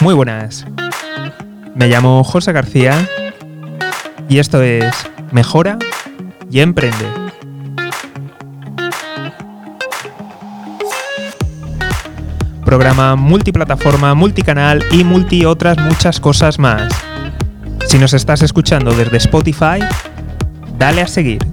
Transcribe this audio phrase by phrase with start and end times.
[0.00, 0.64] Muy buenas.
[1.74, 3.08] Me llamo José García
[4.28, 4.94] y esto es
[5.32, 5.78] Mejora
[6.50, 7.04] y Emprende.
[12.64, 16.92] Programa multiplataforma, multicanal y multi otras muchas cosas más.
[17.86, 19.78] Si nos estás escuchando desde Spotify,
[20.78, 21.44] dale a seguir.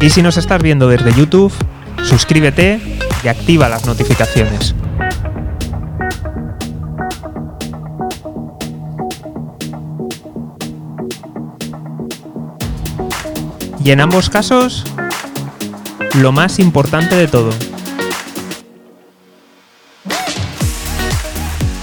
[0.00, 1.52] Y si nos estás viendo desde YouTube,
[2.04, 2.80] suscríbete
[3.22, 4.74] y activa las notificaciones.
[13.84, 14.84] Y en ambos casos,
[16.14, 17.50] lo más importante de todo.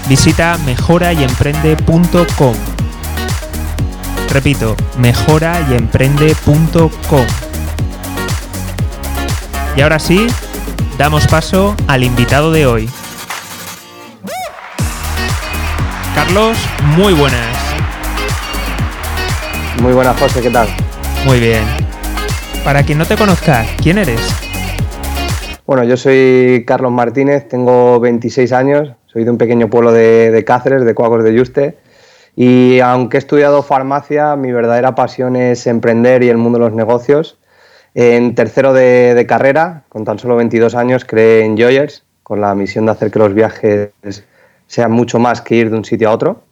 [0.08, 2.54] Visita mejorayemprende.com.
[4.30, 7.45] Repito, mejorayemprende.com.
[9.76, 10.26] Y ahora sí,
[10.96, 12.88] damos paso al invitado de hoy.
[16.14, 16.56] Carlos,
[16.96, 17.46] muy buenas.
[19.82, 20.66] Muy buenas, José, ¿qué tal?
[21.26, 21.62] Muy bien.
[22.64, 24.20] Para quien no te conozca, ¿quién eres?
[25.66, 30.86] Bueno, yo soy Carlos Martínez, tengo 26 años, soy de un pequeño pueblo de, Cáceres,
[30.86, 31.76] de Cuagos de Yuste,
[32.34, 36.74] y aunque he estudiado farmacia, mi verdadera pasión es emprender y el mundo de los
[36.74, 37.36] negocios.
[37.98, 42.84] En tercero de, carrera, con tan solo 22 años, creé en Joyers, con la misión
[42.84, 43.88] de hacer que los viajes
[44.66, 46.42] sean mucho más que ir de un sitio a otro.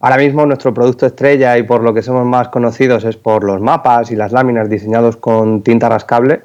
[0.00, 3.62] Ahora mismo nuestro producto estrella y por lo que somos más conocidos es por los
[3.62, 6.42] mapas y las láminas diseñados con tinta rascable.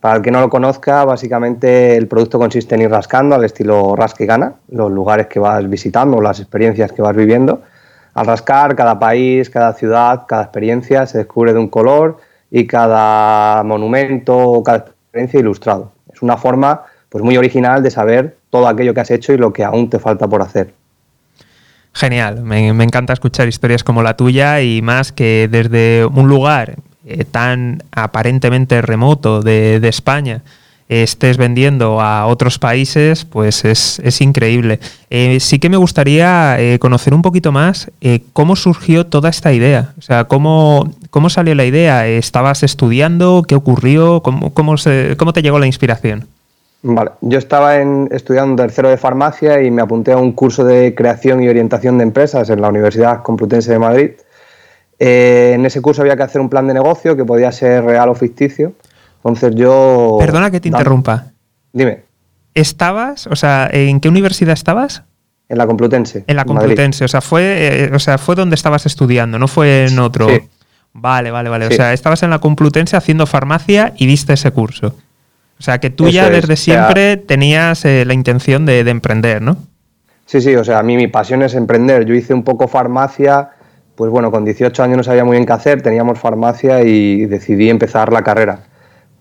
[0.00, 3.96] Para el que no lo conozca, básicamente el producto consiste en ir rascando al estilo
[3.96, 7.62] rasque gana, los lugares que vas visitando, las experiencias que vas viviendo.
[8.12, 13.62] Al rascar, cada país, cada ciudad, cada experiencia se descubre de un color y cada
[13.62, 15.92] monumento cada experiencia ilustrado.
[16.12, 19.52] Es una forma pues, muy original de saber todo aquello que has hecho y lo
[19.52, 20.72] que aún te falta por hacer.
[21.92, 27.24] Genial, me, encanta escuchar historias como la tuya y más que desde un lugar eh,
[27.24, 30.42] tan aparentemente remoto de, España
[30.88, 34.80] estés vendiendo a otros países, pues es, increíble.
[35.10, 37.90] Eh, sí que me gustaría eh, conocer un poquito más
[38.32, 39.92] cómo surgió toda esta idea.
[39.98, 42.06] O sea, cómo, cómo salió la idea.
[42.06, 43.42] ¿Estabas estudiando?
[43.46, 44.22] ¿Qué ocurrió?
[44.22, 44.74] ¿Cómo, cómo,
[45.16, 46.26] cómo te llegó la inspiración?
[46.82, 50.94] Vale, yo estaba en, estudiando tercero de farmacia y me apunté a un curso de
[50.94, 54.10] creación y orientación de empresas en la Universidad Complutense de Madrid.
[55.00, 58.08] Eh, en ese curso había que hacer un plan de negocio que podía ser real
[58.08, 58.74] o ficticio.
[59.16, 60.18] Entonces yo...
[60.20, 61.32] Perdona que te interrumpa.
[61.72, 62.02] Dime.
[62.54, 65.02] ¿Estabas, o sea, en qué universidad estabas?
[65.48, 66.24] En la Complutense.
[66.26, 69.86] En la Complutense, o sea, fue, eh, o sea, fue donde estabas estudiando, no fue
[69.86, 70.28] en otro.
[70.28, 70.40] Sí.
[71.00, 71.66] Vale, vale, vale.
[71.66, 74.94] O sea, estabas en la Complutense haciendo farmacia y viste ese curso.
[75.58, 79.56] O sea, que tú ya desde siempre tenías eh, la intención de, emprender, ¿no?
[80.26, 82.04] Sí, sí, o sea, a mí mi pasión es emprender.
[82.04, 83.50] Yo hice un poco farmacia,
[83.96, 87.70] pues bueno, con 18 años no sabía muy bien qué hacer, teníamos farmacia y decidí
[87.70, 88.60] empezar la carrera.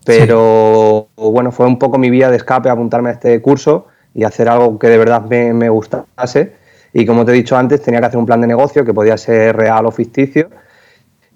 [0.06, 4.48] Pero bueno, fue un poco mi vía de escape apuntarme a este curso y hacer
[4.48, 6.54] algo que de verdad me, gustase.
[6.94, 9.18] Y como te he dicho antes, tenía que hacer un plan de negocio que podía
[9.18, 10.50] ser real o ficticio.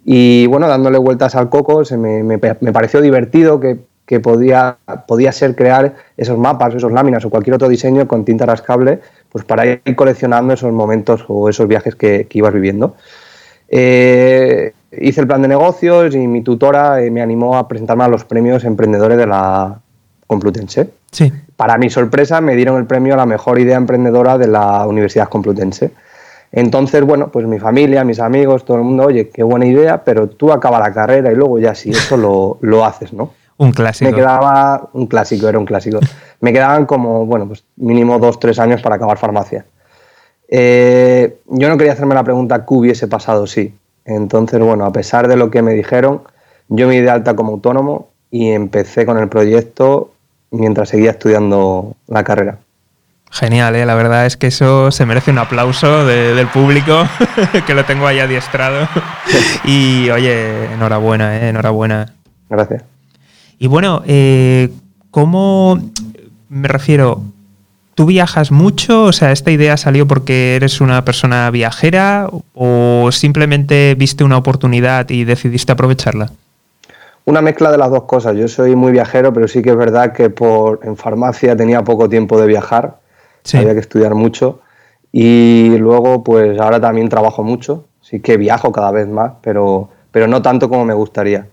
[0.04, 2.40] Y bueno, dándole vueltas al coco, se me, me
[2.74, 3.80] pareció divertido que
[4.12, 4.76] que podía,
[5.08, 9.00] podía ser crear esos mapas, esos láminas o cualquier otro diseño con tinta rascable,
[9.32, 12.98] pues para ir coleccionando esos momentos o esos viajes que, ibas viviendo.
[13.70, 18.10] Eh, hice el plan de negocios y mi tutora eh, me animó a presentarme a
[18.10, 19.80] los premios emprendedores de la
[20.28, 20.90] Complutense.
[21.10, 21.32] Sí.
[21.56, 25.30] Para mi sorpresa, me dieron el premio a la mejor idea emprendedora de la Universidad
[25.30, 25.92] Complutense.
[26.52, 30.28] Entonces, bueno, pues mi familia, mis amigos, todo el mundo, oye, qué buena idea, pero
[30.28, 33.32] tú acaba la carrera y luego ya si eso lo, lo haces, ¿no?
[33.58, 34.10] Un clásico.
[34.10, 36.00] Me quedaba, un clásico, era un clásico.
[36.42, 39.66] Me quedaban como, bueno, pues mínimo dos, tres años para acabar farmacia.
[40.50, 43.74] Eh, yo no quería hacerme la pregunta qué hubiese pasado sí.
[44.04, 46.24] Entonces, bueno, a pesar de lo que me dijeron,
[46.68, 50.12] yo me di de alta como autónomo y empecé con el proyecto
[50.50, 52.58] mientras seguía estudiando la carrera.
[53.32, 53.86] Genial, ¿eh?
[53.86, 57.08] la verdad es que eso se merece un aplauso del público,
[57.66, 58.88] que lo tengo ahí adiestrado.
[59.64, 61.50] y oye, enhorabuena, ¿eh?
[61.50, 62.14] enhorabuena.
[62.50, 62.84] Gracias.
[63.58, 64.70] Y bueno, eh,
[65.12, 65.80] ¿cómo
[66.50, 67.22] me refiero?
[67.96, 69.04] ¿Tú viajas mucho?
[69.04, 75.10] O sea, ¿esta idea salió porque eres una persona viajera o simplemente viste una oportunidad
[75.10, 76.32] y decidiste aprovecharla?
[77.24, 78.36] Una mezcla de las dos cosas.
[78.36, 82.10] Yo soy muy viajero, pero sí que es verdad que por, en farmacia tenía poco
[82.10, 82.98] tiempo de viajar,
[83.54, 84.62] había que estudiar mucho
[85.12, 90.28] y luego pues ahora también trabajo mucho, sí que viajo cada vez más, pero, pero
[90.28, 91.48] no tanto como me gustaría.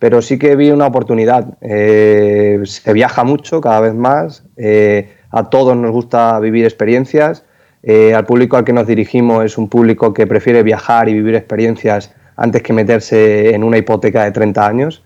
[0.00, 1.58] pero sí que vi una oportunidad.
[1.60, 7.44] Eh, se viaja mucho cada vez más, eh, a todos nos gusta vivir experiencias,
[7.82, 11.34] eh, al público al que nos dirigimos es un público que prefiere viajar y vivir
[11.34, 15.02] experiencias antes que meterse en una hipoteca de 30 años.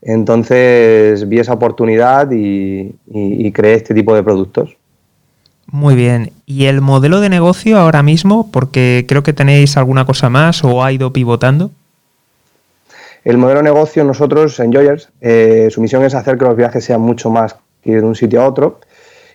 [0.00, 4.77] Entonces vi esa oportunidad y, y creé este tipo de productos.
[5.70, 6.32] Muy bien.
[6.46, 8.50] ¿Y el modelo de negocio ahora mismo?
[8.50, 11.70] Porque creo que tenéis alguna cosa más o ha ido pivotando.
[13.24, 16.84] El modelo de negocio, nosotros, en Joyers, eh, su misión es hacer que los viajes
[16.84, 18.80] sean mucho más que ir de un sitio a otro.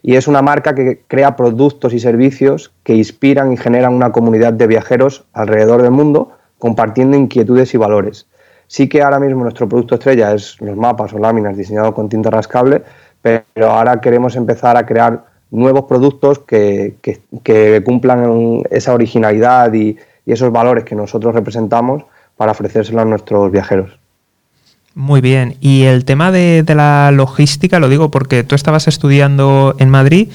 [0.02, 4.54] Y es una marca que crea productos y servicios que inspiran y generan una comunidad
[4.54, 8.26] de viajeros alrededor del mundo, compartiendo inquietudes y valores.
[8.68, 12.32] Sí que ahora mismo nuestro producto estrella es los mapas o láminas diseñados con tinta
[12.32, 12.82] rascable,
[13.22, 16.96] pero ahora queremos empezar a crear nuevos productos que,
[17.86, 22.04] cumplan esa originalidad y, esos valores que nosotros representamos
[22.38, 24.00] para ofrecérselo a nuestros viajeros.
[24.96, 25.58] Muy bien.
[25.60, 30.32] Y el tema de, la logística, lo digo porque tú estabas estudiando en Madrid,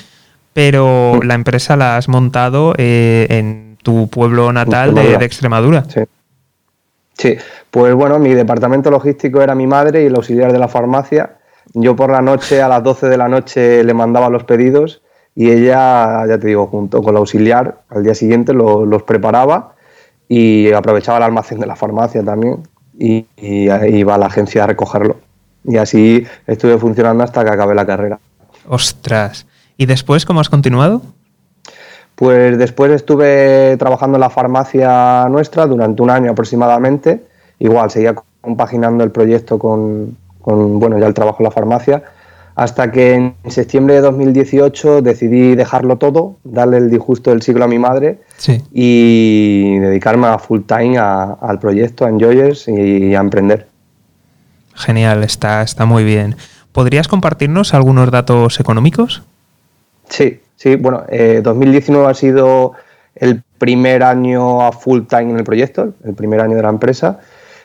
[0.52, 5.84] pero la empresa la has montado eh, en tu pueblo natal de, Extremadura.
[5.88, 6.00] Sí.
[7.16, 7.36] sí.
[7.70, 11.36] Pues bueno, mi departamento logístico era mi madre y el auxiliar de la farmacia.
[11.72, 15.00] Yo por la noche, a las 12 de la noche, le mandaba los pedidos
[15.38, 19.76] y ella, ya te digo, junto con la auxiliar, al día siguiente los preparaba
[20.29, 22.64] y aprovechaba el almacén de la farmacia también
[22.99, 25.19] y, iba a la agencia a recogerlo.
[25.62, 28.19] Y así estuve funcionando hasta que acabé la carrera.
[28.69, 29.46] Ostras.
[29.76, 31.02] ¿Y después cómo has continuado?
[32.17, 37.23] Pues después estuve trabajando en la farmacia nuestra durante un año aproximadamente.
[37.61, 42.02] Igual, seguía compaginando el proyecto con, con bueno, ya el trabajo en la farmacia
[42.58, 47.69] hasta que en septiembre de 2018 decidí dejarlo todo, darle el disgusto del siglo a
[47.69, 48.19] mi madre
[48.72, 53.69] y dedicarme a full time al proyecto, a Enjoyers y a emprender.
[54.75, 56.34] Genial, está, está muy bien.
[56.72, 59.22] ¿Podrías compartirnos algunos datos económicos?
[60.08, 61.04] Sí, sí, bueno,
[61.40, 62.72] 2019 eh, ha sido
[63.14, 67.20] el primer año a full time en el proyecto, el primer año de la empresa.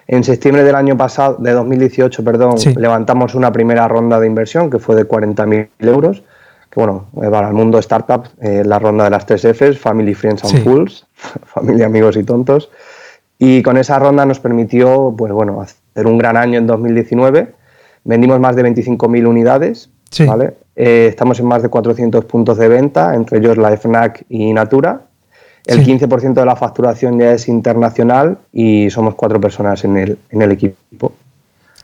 [0.08, 4.80] En septiembre del año pasado, de 2018, perdón, levantamos una primera ronda de inversión que
[4.80, 6.24] fue de 40.000 euros.
[6.70, 10.14] Que bueno, eh, para el mundo startup, eh, la ronda de las tres Fs, Family,
[10.14, 11.06] Friends and Fools,
[11.46, 12.70] familia, amigos y tontos.
[13.38, 17.54] Y con esa ronda nos permitió, pues bueno, hacer un gran año en 2019.
[18.06, 19.90] Vendimos más de 25.000 unidades,
[20.26, 20.56] ¿vale?
[20.76, 25.02] Eh, estamos en más de 400 puntos de venta, entre ellos la FNAC y Natura.
[25.66, 30.42] El 15% de la facturación ya es internacional y somos cuatro personas en el, en
[30.42, 31.14] el equipo.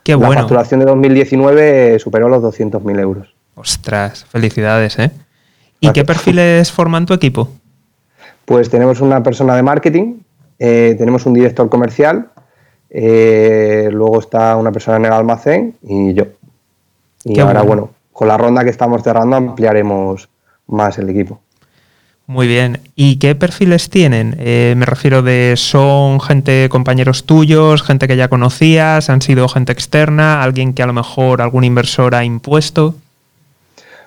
[0.02, 0.34] Qué bueno.
[0.34, 3.34] La facturación de 2019 superó los 200.000 euros.
[3.54, 5.10] Ostras, felicidades, ¿eh?
[5.80, 7.48] ¿Y qué perfiles forman tu equipo?
[8.44, 10.16] Pues tenemos una persona de marketing,
[10.58, 12.30] eh, tenemos un director comercial,
[12.90, 16.24] eh, luego está una persona en el almacén y yo.
[17.24, 20.28] Y ahora, bueno, con la ronda que estamos cerrando ampliaremos
[20.66, 21.40] más el equipo.
[22.30, 22.78] Muy bien.
[22.94, 24.36] ¿Y qué perfiles tienen?
[24.38, 29.72] Eh, me refiero de, ¿son gente, compañeros tuyos, gente que ya conocías, han sido gente
[29.72, 32.94] externa, alguien que a lo mejor algún inversor ha impuesto?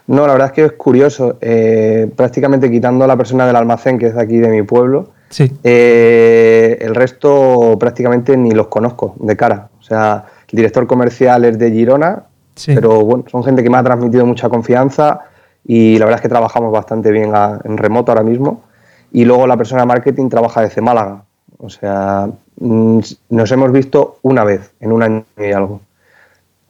[0.08, 1.38] No, la verdad es que es curioso.
[1.42, 5.10] Eh, prácticamente quitando a la persona del almacén, que es de aquí de mi pueblo,
[5.28, 5.52] sí.
[5.62, 9.68] Eh, el resto prácticamente ni los conozco de cara.
[9.82, 12.24] O sea, el director comercial es de Girona,
[12.68, 15.26] pero bueno, son gente que me ha transmitido mucha confianza
[15.66, 18.64] y la verdad es que trabajamos bastante bien en remoto ahora mismo.
[19.12, 21.24] Y luego la persona de marketing trabaja desde Málaga.
[21.58, 22.30] O sea,
[22.60, 25.82] mm, nos hemos visto una vez en un año y algo.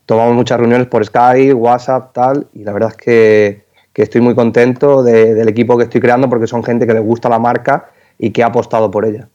[0.06, 5.02] Tomamos muchas reuniones por Skype, WhatsApp, tal, y la verdad es que, estoy muy contento
[5.02, 8.42] del equipo que estoy creando porque son gente que les gusta la marca y que
[8.42, 9.28] ha apostado por ella.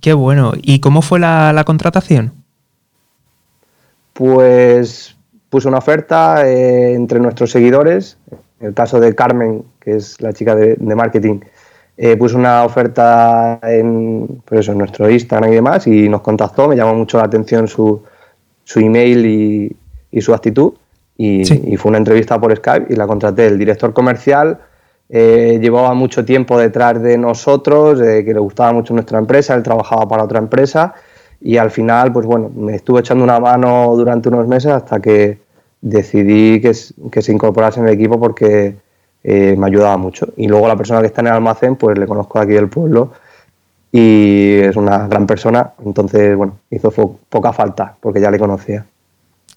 [0.00, 0.52] Qué bueno.
[0.56, 2.32] ¿Y cómo fue la, contratación?
[4.12, 5.16] Pues
[5.50, 8.18] puse una oferta eh, entre nuestros seguidores,
[8.60, 11.40] en el caso de Carmen, que es la chica de, marketing,
[11.96, 16.76] eh, puso una oferta en, pues en nuestro Instagram y demás y nos contactó, me
[16.76, 18.02] llamó mucho la atención su,
[18.64, 19.76] su email y,
[20.10, 20.74] y, su actitud
[21.16, 23.46] y, fue una entrevista por Skype y la contraté.
[23.46, 24.58] El director comercial
[25.08, 30.06] eh, llevaba mucho tiempo detrás de nosotros, que le gustaba mucho nuestra empresa, él trabajaba
[30.06, 30.94] para otra empresa
[31.40, 35.45] y al final, pues bueno, me estuvo echando una mano durante unos meses hasta que
[35.88, 36.72] decidí que,
[37.10, 38.76] que se incorporase en el equipo porque
[39.22, 40.28] eh, me ayudaba mucho.
[40.36, 43.12] Y luego la persona que está en el almacén, pues le conozco aquí del pueblo
[43.92, 46.90] y es una gran persona, entonces, bueno, hizo
[47.28, 48.84] poca falta porque ya le conocía.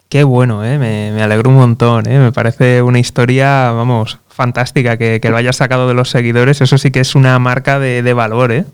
[0.07, 0.77] Qué bueno, ¿eh?
[0.77, 2.19] me, me alegro un montón, ¿eh?
[2.19, 6.77] me parece una historia, vamos, fantástica que, que, lo hayas sacado de los seguidores, eso
[6.77, 8.51] sí que es una marca de, de valor.
[8.51, 8.65] ¿eh?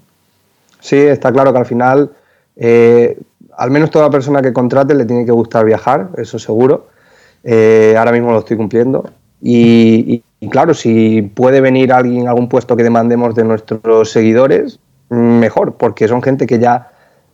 [0.80, 2.12] Sí, está claro que al final
[2.56, 3.18] eh,
[3.58, 6.88] al menos toda persona que contrate le tiene que gustar viajar, eso seguro.
[7.46, 9.10] Eh, ahora mismo lo estoy cumpliendo.
[9.42, 15.76] Y, claro, si puede venir alguien a algún puesto que demandemos de nuestros seguidores, mejor,
[15.76, 16.92] porque son gente que ya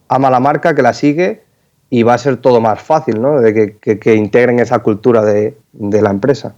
[0.09, 1.41] ama la marca, que la sigue
[1.89, 3.39] y va a ser todo más fácil, ¿no?
[3.39, 6.55] De que, integren esa cultura de, la empresa.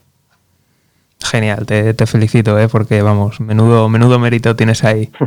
[1.23, 2.67] Genial, te, felicito, ¿eh?
[2.67, 5.11] porque vamos, menudo, menudo mérito tienes ahí.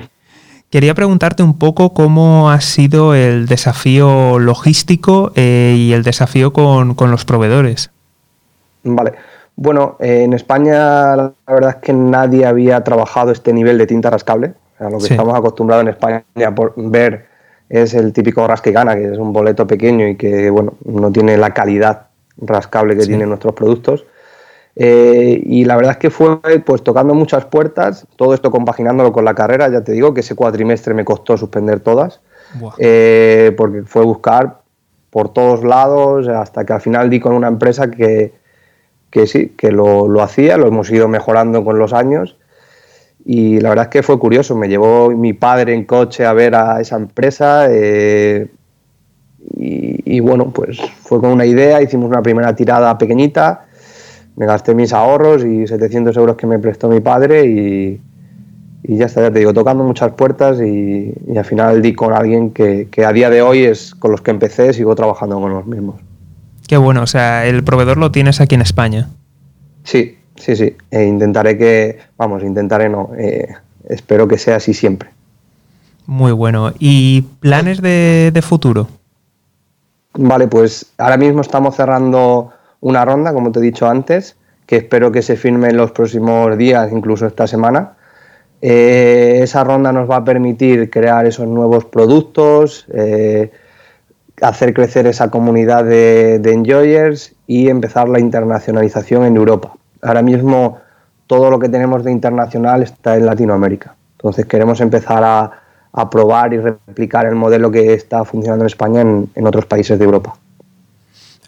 [0.71, 6.97] Quería preguntarte un poco cómo ha sido el desafío logístico eh, y el desafío con,
[6.99, 7.91] los proveedores.
[8.87, 9.13] Vale.
[9.57, 14.11] Bueno, eh, en España la verdad es que nadie había trabajado este nivel de tinta
[14.11, 14.55] rascable.
[14.79, 17.27] O lo que estamos acostumbrados en España por ver
[17.69, 21.11] es el típico ras que gana, que es un boleto pequeño y que bueno, no
[21.11, 24.05] tiene la calidad rascable que tienen nuestros productos.
[24.79, 29.25] Eh, y la verdad es que fue pues tocando muchas puertas, todo esto compaginándolo con
[29.25, 32.21] la carrera, ya te digo que ese cuatrimestre me costó suspender todas,
[32.77, 34.59] eh, porque fue buscar
[35.09, 38.35] por todos lados hasta que al final di con una empresa que,
[39.11, 42.37] que sí, que lo, lo, hacía, lo hemos ido mejorando con los años
[43.25, 46.55] y la verdad es que fue curioso, me llevó mi padre en coche a ver
[46.55, 48.49] a esa empresa eh,
[49.57, 53.67] y, y bueno, pues fue con una idea, hicimos una primera tirada pequeñita
[54.37, 58.01] me gasté mis ahorros y 700 euros que me prestó mi padre y,
[58.83, 62.89] ya está, ya te digo, tocando muchas puertas y, al final di con alguien que,
[63.05, 65.97] a día de hoy es con los que empecé, sigo trabajando con los mismos.
[66.67, 69.09] Qué bueno, o sea, el proveedor lo tienes aquí en España.
[69.85, 70.77] Sí, sí, sí.
[70.91, 73.49] E intentaré que, vamos, intentaré no, eh,
[73.89, 75.11] espero que sea así siempre.
[76.07, 76.73] Muy bueno.
[76.79, 78.89] ¿Y planes de, de futuro?
[80.15, 85.13] Vale, pues ahora mismo estamos cerrando una ronda, como te he dicho antes, que espero
[85.13, 87.93] que se firme en los próximos días, incluso esta semana.
[88.63, 93.51] Eh, esa ronda nos va a permitir crear esos nuevos productos, eh,
[94.41, 99.73] hacer crecer esa comunidad de, enjoyers y empezar la internacionalización en Europa.
[100.03, 100.79] Ahora mismo
[101.27, 103.95] todo lo que tenemos de internacional está en Latinoamérica.
[104.19, 105.63] Entonces queremos empezar a,
[106.11, 110.37] probar y replicar el modelo que está funcionando en España en otros países de Europa.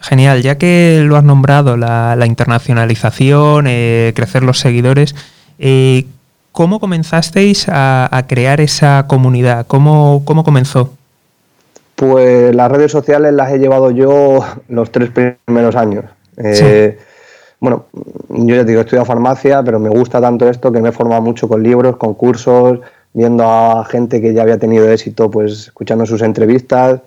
[0.00, 5.14] Genial, ya que lo has nombrado, la, internacionalización, eh, crecer los seguidores,
[5.58, 6.06] eh,
[6.52, 9.66] ¿cómo comenzasteis a, crear esa comunidad?
[9.66, 10.94] ¿Cómo, ¿Cómo, comenzó?
[11.98, 14.38] Pues las redes sociales las he llevado yo
[14.68, 16.04] los tres primeros años.
[16.36, 16.96] Eh,
[17.58, 17.86] bueno,
[18.28, 20.92] yo ya te digo, he estudiado farmacia, pero me gusta tanto esto que me he
[20.92, 22.78] formado mucho con libros, con cursos,
[23.12, 27.00] viendo a gente que ya había tenido éxito, pues escuchando sus entrevistas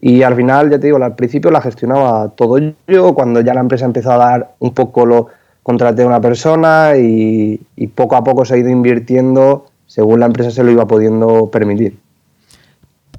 [0.00, 2.56] y al final, ya te digo, al principio la gestionaba todo
[2.88, 5.28] yo, cuando ya la empresa empezó a dar un poco lo
[5.62, 7.60] contraté a una persona y,
[7.94, 11.98] poco a poco se ha ido invirtiendo según la empresa se lo iba pudiendo permitir.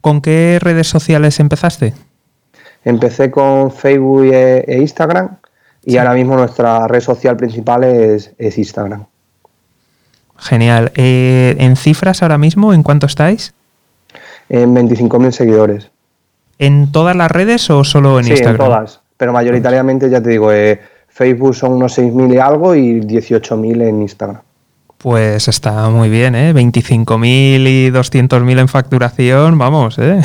[0.04, 1.94] ¿Con qué redes sociales empezaste?
[2.84, 5.38] Empecé con Facebook e, e Instagram
[5.86, 9.06] y ahora mismo nuestra red social principal es, Instagram.
[10.36, 10.92] Genial.
[10.96, 13.54] Eh, ¿En cifras ahora mismo en cuánto estáis?
[14.50, 15.90] En 25.000 seguidores.
[16.60, 18.58] ¿En todas las redes o solo en Instagram?
[18.58, 22.76] Sí, en todas, pero mayoritariamente ya te digo, eh, Facebook son unos 6.000 y algo
[22.76, 24.42] y 18.000 en Instagram.
[25.04, 26.54] Pues está muy bien, ¿eh?
[26.54, 30.22] 25.000 y 200.000 en facturación, vamos, ¿eh?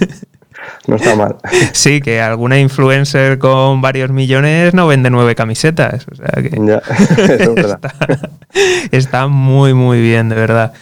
[0.88, 1.36] no está mal.
[1.72, 6.04] Sí, que alguna influencer con varios millones no vende nueve camisetas.
[6.10, 6.78] O sea que ya,
[7.16, 7.92] eso es está,
[8.90, 10.72] está, muy, muy bien, de verdad.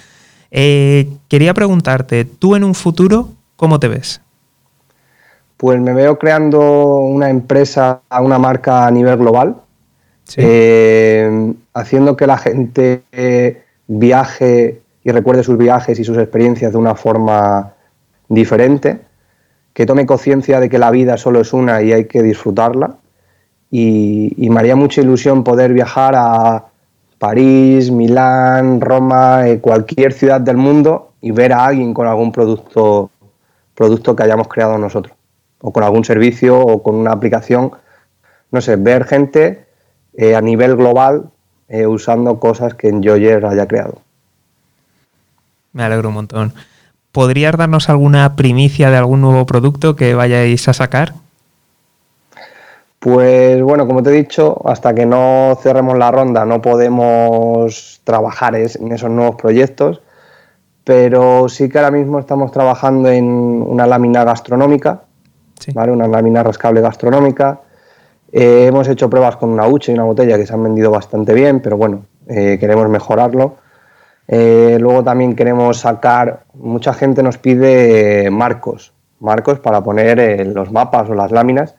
[0.51, 4.23] Eh, quería preguntarte, ¿tú en un futuro cómo te ves?
[5.59, 6.59] pues me veo creando
[7.01, 9.57] una empresa, una marca a nivel global,
[10.37, 13.03] eh, haciendo que la gente
[13.87, 17.73] viaje y recuerde sus viajes y sus experiencias de una forma
[18.29, 19.01] diferente,
[19.73, 22.97] que tome conciencia de que la vida solo es una y hay que disfrutarla.
[23.71, 26.67] Y, y, me haría mucha ilusión poder viajar a
[27.19, 33.11] París, Milán, Roma, eh, cualquier ciudad del mundo y ver a alguien con algún producto,
[33.75, 35.15] producto que hayamos creado nosotros
[35.61, 37.73] o con algún servicio o con una aplicación,
[38.51, 39.67] no sé, ver gente
[40.15, 41.31] eh, a nivel global
[41.69, 43.99] eh, usando cosas que Enjoyer haya creado.
[45.73, 46.53] Me alegro un montón.
[47.13, 51.15] ¿Podrías darnos alguna primicia de algún nuevo producto que vayáis a sacar?
[52.99, 58.55] Pues bueno, como te he dicho, hasta que no cerremos la ronda no podemos trabajar
[58.55, 60.03] en esos nuevos proyectos,
[60.85, 65.05] pero sí que ahora mismo estamos trabajando en una lámina gastronómica
[65.75, 67.61] una lámina rascable gastronómica.
[68.33, 71.35] Eh, hemos hecho pruebas con una hucha y una botella que se han vendido bastante
[71.35, 73.57] bien, pero bueno, eh, queremos mejorarlo.
[74.29, 81.09] Eh, luego también queremos sacar, mucha gente nos pide marcos, marcos para poner los mapas
[81.11, 81.75] o las láminas.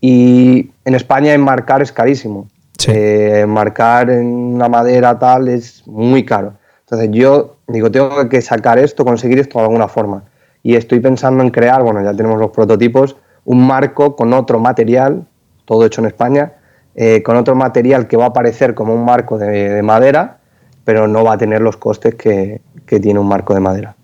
[0.00, 2.48] Y en España enmarcar es carísimo.
[2.88, 6.54] Eh, marcar en una madera tal es muy caro.
[6.80, 10.24] Entonces yo digo, tengo que sacar esto, conseguir esto de alguna forma.
[10.62, 15.26] Y estoy pensando en crear, bueno, ya tenemos los prototipos, un marco con otro material,
[15.70, 16.54] todo hecho en España,
[16.96, 20.38] eh, con otro material que va a parecer como un marco de, madera,
[20.82, 23.94] pero no va a tener los costes que, tiene un marco de madera.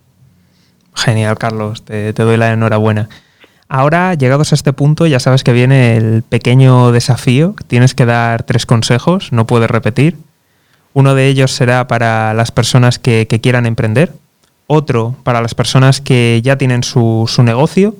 [0.94, 3.08] Genial, Carlos, te, te doy la enhorabuena.
[3.68, 7.56] Ahora, llegados a este punto, ya sabes que viene el pequeño desafío.
[7.66, 10.16] Tienes que dar tres consejos, no puedes repetir.
[10.94, 14.12] Uno de ellos será para las personas que, quieran emprender,
[14.68, 17.96] otro para las personas que ya tienen su, negocio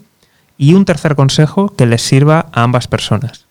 [0.56, 3.45] y un tercer consejo que les sirva a ambas personas.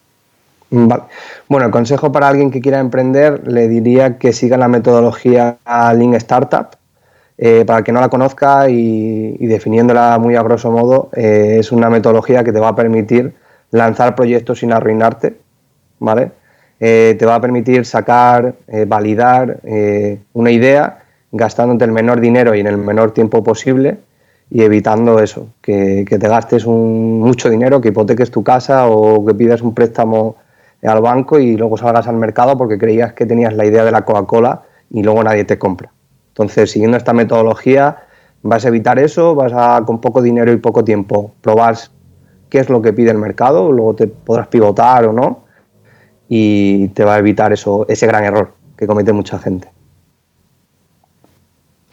[1.47, 6.15] Bueno, el consejo para alguien que quiera emprender le diría que siga la metodología Lean
[6.15, 6.67] Startup,
[7.37, 11.71] eh, para el que no la conozca y, definiéndola muy a grosso modo, eh, es
[11.71, 13.33] una metodología que te va a permitir
[13.71, 15.37] lanzar proyectos sin arruinarte,
[15.99, 16.31] ¿vale?
[16.79, 18.55] Eh, te va a permitir sacar,
[18.87, 19.59] validar
[20.33, 20.99] una idea
[21.31, 23.97] gastándote el menor dinero y en el menor tiempo posible
[24.49, 29.61] y evitando eso, que, te gastes mucho dinero, que hipoteques tu casa o que pidas
[29.61, 30.35] un préstamo
[30.85, 34.03] al banco y luego salgas al mercado porque creías que tenías la idea de la
[34.03, 35.91] Coca-Cola y luego nadie te compra.
[36.29, 37.97] Entonces, siguiendo esta metodología,
[38.41, 41.75] vas a evitar eso, vas a con poco dinero y poco tiempo probar
[42.49, 45.45] qué es lo que pide el mercado, luego te podrás pivotar o no,
[46.27, 49.69] y te va a evitar eso, ese gran error que comete mucha gente.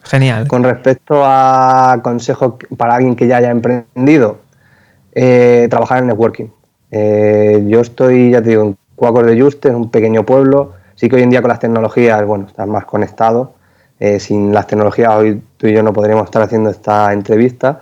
[0.05, 0.49] Genial.
[0.49, 4.41] Con respecto a consejos para alguien que ya haya emprendido,
[5.15, 6.47] eh, trabajar en networking.
[6.91, 10.75] Eh, yo estoy, ya te digo, en Cuacos de Juste, en un pequeño pueblo.
[10.95, 13.55] Sí que hoy en día con las tecnologías, bueno, estás más conectado,
[13.99, 17.81] eh, sin las tecnologías hoy tú y yo no podríamos estar haciendo esta entrevista,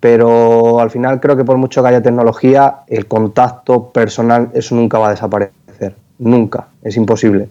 [0.00, 4.98] pero al final creo que por mucho que haya tecnología, el contacto personal, eso nunca
[4.98, 7.48] va a desaparecer, nunca, es imposible.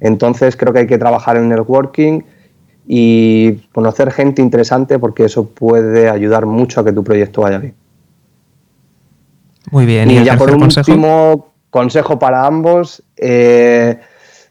[0.00, 2.22] Entonces creo que hay que trabajar en networking
[2.84, 7.74] y conocer gente interesante porque eso puede ayudar mucho a que tu proyecto vaya bien.
[9.70, 10.10] Muy bien.
[10.10, 11.55] Y, ya por último, consejo
[12.18, 14.00] para ambos, eh,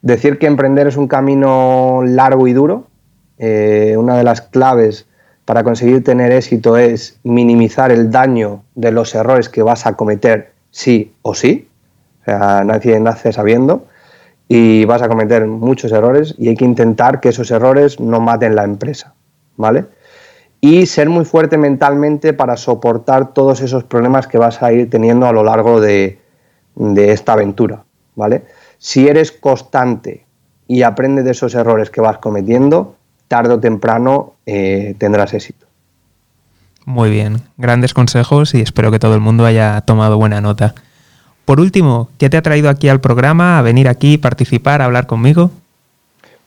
[0.01, 2.87] decir que emprender es un camino largo y duro,
[3.37, 5.07] eh, una de las claves
[5.43, 10.53] para conseguir tener éxito es minimizar el daño de los errores que vas a cometer
[10.71, 11.67] sí o sí.
[12.21, 13.85] O sea, nadie nace sabiendo
[14.47, 18.55] y vas a cometer muchos errores y hay que intentar que esos errores no maten
[18.55, 19.13] la empresa,
[19.57, 19.85] ¿vale?
[20.61, 25.27] Y ser muy fuerte mentalmente para soportar todos esos problemas que vas a ir teniendo
[25.27, 26.19] a lo largo de,
[26.75, 27.83] de esta aventura,
[28.15, 28.43] ¿vale?
[28.77, 30.25] Si eres constante
[30.67, 32.95] y aprendes de esos errores que vas cometiendo,
[33.27, 35.65] tarde o temprano eh, tendrás éxito.
[36.85, 40.75] Muy bien, grandes consejos y espero que todo el mundo haya tomado buena nota.
[41.45, 45.07] Por último, ¿qué te ha traído aquí al programa, a venir aquí, participar, a hablar
[45.07, 45.51] conmigo?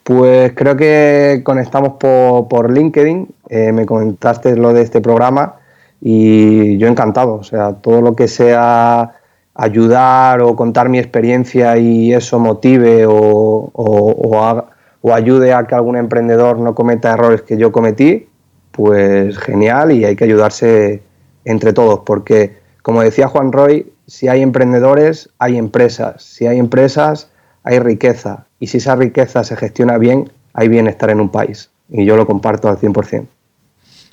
[0.02, 5.56] Pues creo que conectamos por, LinkedIn, eh, me comentaste lo de este programa
[6.00, 9.12] y yo encantado, o sea, todo lo que sea
[9.58, 16.58] ayudar o contar mi experiencia y eso motive o, o ayude a que algún emprendedor
[16.58, 18.28] no cometa errores que yo cometí,
[18.70, 21.02] pues genial y hay que ayudarse
[21.44, 27.30] entre todos, porque como decía Juan Roy, si hay emprendedores, hay empresas, si hay empresas,
[27.64, 32.04] hay riqueza, y si esa riqueza se gestiona bien, hay bienestar en un país, y
[32.04, 33.26] yo lo comparto al 100%.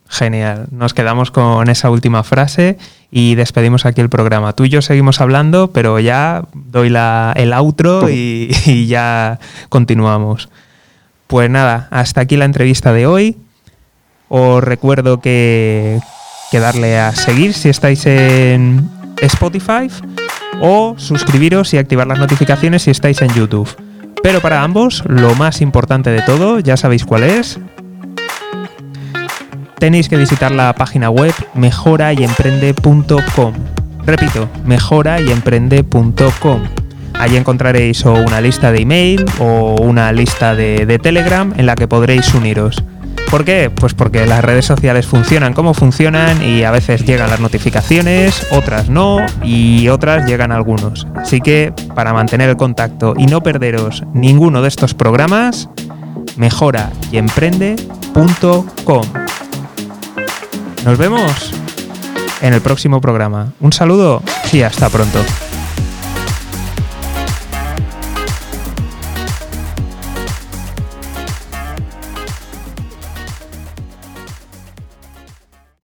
[0.08, 2.78] Genial, nos quedamos con esa última frase
[3.18, 4.52] y despedimos aquí el programa.
[4.52, 10.50] Tú y yo seguimos hablando, pero ya doy la, el outro y, y ya continuamos.
[11.28, 13.38] Pues nada, hasta aquí la entrevista de hoy.
[14.28, 16.02] Os recuerdo que,
[16.52, 18.90] que darle a seguir si estáis en
[19.22, 19.88] Spotify
[20.60, 23.70] o suscribiros y activar las notificaciones si estáis en YouTube.
[24.24, 27.62] Pero para ambos, lo más importante de todo, ya sabéis cuál es.
[29.80, 33.54] Tenéis que visitar la página web mejorayemprende.com.
[34.06, 36.62] Repito, mejorayemprende.com
[37.20, 41.88] Allí encontraréis o una lista de email o una lista de, Telegram en la que
[41.88, 42.84] podréis uniros.
[43.32, 43.72] ¿Por qué?
[43.74, 48.90] Pues porque las redes sociales funcionan como funcionan y a veces llegan las notificaciones, otras
[48.90, 51.08] no y otras llegan algunos.
[51.16, 55.70] Así que para mantener el contacto y no perderos ninguno de estos programas,
[56.38, 59.06] mejora y emprende.com.
[60.86, 61.52] Nos vemos
[62.42, 63.54] en el próximo programa.
[63.60, 64.22] Un saludo
[64.54, 65.20] y hasta pronto.